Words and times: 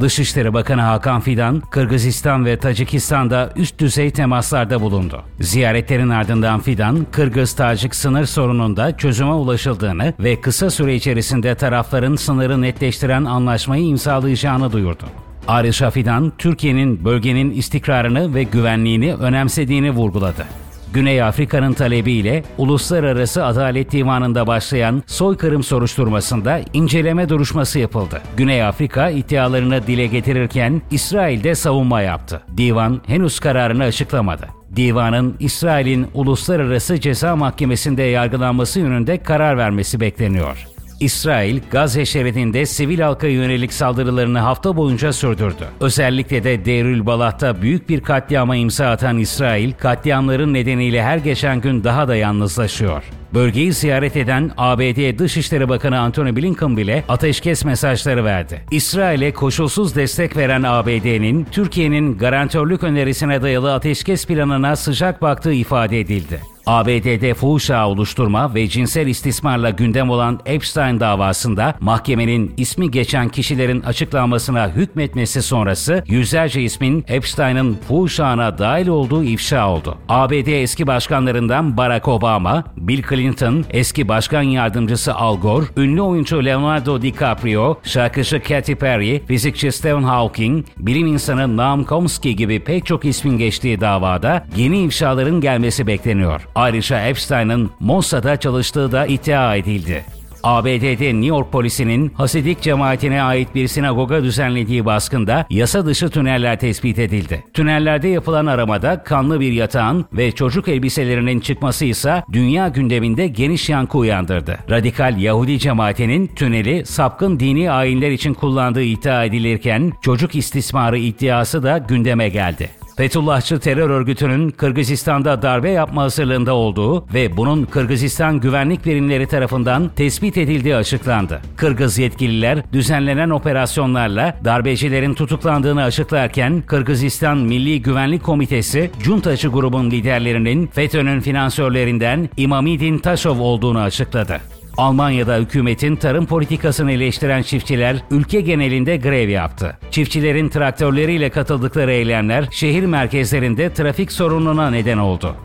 Dışişleri 0.00 0.54
Bakanı 0.54 0.80
Hakan 0.80 1.20
Fidan, 1.20 1.60
Kırgızistan 1.60 2.44
ve 2.44 2.56
Tacikistan'da 2.56 3.52
üst 3.56 3.78
düzey 3.78 4.10
temaslarda 4.10 4.80
bulundu. 4.80 5.22
Ziyaretlerin 5.40 6.08
ardından 6.08 6.60
Fidan, 6.60 7.06
Kırgız-Tacik 7.12 7.94
sınır 7.94 8.24
sorununda 8.24 8.96
çözüme 8.96 9.32
ulaşıldığını 9.32 10.14
ve 10.20 10.40
kısa 10.40 10.70
süre 10.70 10.94
içerisinde 10.94 11.54
tarafların 11.54 12.16
sınırı 12.16 12.62
netleştiren 12.62 13.24
anlaşmayı 13.24 13.84
imzalayacağını 13.84 14.72
duyurdu. 14.72 15.04
Ayrıca 15.48 15.90
Fidan, 15.90 16.32
Türkiye'nin 16.38 17.04
bölgenin 17.04 17.50
istikrarını 17.50 18.34
ve 18.34 18.42
güvenliğini 18.42 19.14
önemsediğini 19.14 19.90
vurguladı. 19.90 20.44
Güney 20.92 21.22
Afrika'nın 21.22 21.72
talebiyle 21.72 22.42
Uluslararası 22.58 23.44
Adalet 23.44 23.92
Divanı'nda 23.92 24.46
başlayan 24.46 25.02
soykırım 25.06 25.62
soruşturmasında 25.62 26.60
inceleme 26.72 27.28
duruşması 27.28 27.78
yapıldı. 27.78 28.22
Güney 28.36 28.64
Afrika 28.64 29.10
iddialarını 29.10 29.86
dile 29.86 30.06
getirirken 30.06 30.82
İsrail'de 30.90 31.54
savunma 31.54 32.00
yaptı. 32.00 32.42
Divan 32.56 33.00
henüz 33.06 33.40
kararını 33.40 33.84
açıklamadı. 33.84 34.48
Divanın 34.76 35.36
İsrail'in 35.40 36.06
Uluslararası 36.14 37.00
Ceza 37.00 37.36
Mahkemesi'nde 37.36 38.02
yargılanması 38.02 38.80
yönünde 38.80 39.22
karar 39.22 39.58
vermesi 39.58 40.00
bekleniyor. 40.00 40.71
İsrail, 41.02 41.60
Gazze 41.70 42.04
şeridinde 42.04 42.66
sivil 42.66 43.00
halka 43.00 43.26
yönelik 43.26 43.72
saldırılarını 43.72 44.38
hafta 44.38 44.76
boyunca 44.76 45.12
sürdürdü. 45.12 45.64
Özellikle 45.80 46.44
de 46.44 46.64
Deirül 46.64 47.06
Balah'ta 47.06 47.62
büyük 47.62 47.88
bir 47.88 48.00
katliama 48.00 48.56
imza 48.56 48.90
atan 48.90 49.18
İsrail, 49.18 49.72
katliamların 49.72 50.54
nedeniyle 50.54 51.02
her 51.02 51.16
geçen 51.16 51.60
gün 51.60 51.84
daha 51.84 52.08
da 52.08 52.16
yalnızlaşıyor. 52.16 53.02
Bölgeyi 53.34 53.72
ziyaret 53.72 54.16
eden 54.16 54.50
ABD 54.56 55.18
Dışişleri 55.18 55.68
Bakanı 55.68 55.98
Antony 55.98 56.36
Blinken 56.36 56.76
bile 56.76 57.04
ateşkes 57.08 57.64
mesajları 57.64 58.24
verdi. 58.24 58.60
İsrail'e 58.70 59.32
koşulsuz 59.32 59.96
destek 59.96 60.36
veren 60.36 60.62
ABD'nin 60.62 61.46
Türkiye'nin 61.52 62.18
garantörlük 62.18 62.82
önerisine 62.82 63.42
dayalı 63.42 63.74
ateşkes 63.74 64.26
planına 64.26 64.76
sıcak 64.76 65.22
baktığı 65.22 65.52
ifade 65.52 66.00
edildi. 66.00 66.51
ABD'de 66.66 67.34
fuhuş 67.34 67.70
ağı 67.70 67.86
oluşturma 67.86 68.54
ve 68.54 68.68
cinsel 68.68 69.06
istismarla 69.06 69.70
gündem 69.70 70.10
olan 70.10 70.40
Epstein 70.46 71.00
davasında 71.00 71.74
mahkemenin 71.80 72.54
ismi 72.56 72.90
geçen 72.90 73.28
kişilerin 73.28 73.80
açıklanmasına 73.80 74.68
hükmetmesi 74.68 75.42
sonrası 75.42 76.04
yüzlerce 76.06 76.62
ismin 76.62 77.04
Epstein'ın 77.08 77.78
fuhuş 77.88 78.20
ağına 78.20 78.58
dahil 78.58 78.88
olduğu 78.88 79.24
ifşa 79.24 79.68
oldu. 79.68 79.98
ABD 80.08 80.46
eski 80.46 80.86
başkanlarından 80.86 81.76
Barack 81.76 82.08
Obama, 82.08 82.64
Bill 82.76 83.02
Clinton, 83.08 83.64
eski 83.70 84.08
başkan 84.08 84.42
yardımcısı 84.42 85.14
Al 85.14 85.40
Gore, 85.40 85.66
ünlü 85.76 86.00
oyuncu 86.00 86.44
Leonardo 86.44 87.02
DiCaprio, 87.02 87.78
şarkıcı 87.82 88.42
Katy 88.42 88.72
Perry, 88.72 89.26
fizikçi 89.26 89.72
Stephen 89.72 90.02
Hawking, 90.02 90.66
bilim 90.78 91.06
insanı 91.06 91.56
Noam 91.56 91.84
Chomsky 91.84 92.36
gibi 92.36 92.60
pek 92.60 92.86
çok 92.86 93.04
ismin 93.04 93.38
geçtiği 93.38 93.80
davada 93.80 94.46
yeni 94.56 94.82
ifşaların 94.82 95.40
gelmesi 95.40 95.86
bekleniyor. 95.86 96.48
Ayrıca 96.54 97.06
Epstein'ın 97.06 97.70
Mossad'a 97.80 98.36
çalıştığı 98.36 98.92
da 98.92 99.06
iddia 99.06 99.56
edildi. 99.56 100.04
ABD'de 100.42 101.12
New 101.12 101.26
York 101.26 101.52
polisinin 101.52 102.08
Hasidik 102.08 102.60
cemaatine 102.60 103.22
ait 103.22 103.54
bir 103.54 103.68
sinagoga 103.68 104.22
düzenlediği 104.22 104.84
baskında 104.84 105.46
yasa 105.50 105.86
dışı 105.86 106.10
tüneller 106.10 106.58
tespit 106.60 106.98
edildi. 106.98 107.44
Tünellerde 107.54 108.08
yapılan 108.08 108.46
aramada 108.46 109.02
kanlı 109.02 109.40
bir 109.40 109.52
yatağın 109.52 110.06
ve 110.12 110.32
çocuk 110.32 110.68
elbiselerinin 110.68 111.40
çıkması 111.40 111.84
ise 111.84 112.22
dünya 112.32 112.68
gündeminde 112.68 113.26
geniş 113.26 113.68
yankı 113.68 113.98
uyandırdı. 113.98 114.58
Radikal 114.70 115.18
Yahudi 115.18 115.58
cemaatinin 115.58 116.26
tüneli 116.26 116.86
sapkın 116.86 117.40
dini 117.40 117.70
ayinler 117.70 118.10
için 118.10 118.34
kullandığı 118.34 118.82
iddia 118.82 119.24
edilirken 119.24 119.92
çocuk 120.02 120.34
istismarı 120.34 120.98
iddiası 120.98 121.62
da 121.62 121.78
gündeme 121.78 122.28
geldi. 122.28 122.81
Fethullahçı 122.96 123.58
terör 123.58 123.90
örgütünün 123.90 124.50
Kırgızistan'da 124.50 125.42
darbe 125.42 125.70
yapma 125.70 126.02
hazırlığında 126.02 126.54
olduğu 126.54 127.14
ve 127.14 127.36
bunun 127.36 127.64
Kırgızistan 127.64 128.40
güvenlik 128.40 128.86
birimleri 128.86 129.26
tarafından 129.26 129.90
tespit 129.96 130.36
edildiği 130.36 130.76
açıklandı. 130.76 131.40
Kırgız 131.56 131.98
yetkililer 131.98 132.72
düzenlenen 132.72 133.30
operasyonlarla 133.30 134.36
darbecilerin 134.44 135.14
tutuklandığını 135.14 135.82
açıklarken 135.82 136.62
Kırgızistan 136.66 137.38
Milli 137.38 137.82
Güvenlik 137.82 138.22
Komitesi, 138.22 138.90
Cuntacı 139.02 139.48
grubun 139.48 139.90
liderlerinin 139.90 140.66
FETÖ'nün 140.66 141.20
finansörlerinden 141.20 142.28
İmamidin 142.36 142.98
Taşov 142.98 143.40
olduğunu 143.40 143.80
açıkladı. 143.80 144.40
Almanya'da 144.76 145.36
hükümetin 145.36 145.96
tarım 145.96 146.26
politikasını 146.26 146.92
eleştiren 146.92 147.42
çiftçiler 147.42 147.96
ülke 148.10 148.40
genelinde 148.40 148.96
grev 148.96 149.28
yaptı. 149.28 149.78
Çiftçilerin 149.90 150.48
traktörleriyle 150.48 151.30
katıldıkları 151.30 151.92
eylemler 151.92 152.48
şehir 152.50 152.84
merkezlerinde 152.84 153.72
trafik 153.74 154.12
sorununa 154.12 154.70
neden 154.70 154.98
oldu. 154.98 155.36